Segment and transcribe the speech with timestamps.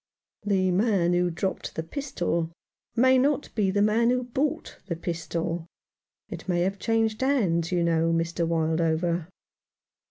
[0.41, 2.49] "The man who dropped the pistol
[2.95, 5.67] may not be the man who bought the pistol.
[6.27, 8.47] It may have changed hands, you know, Mr.
[8.47, 9.27] Wildover."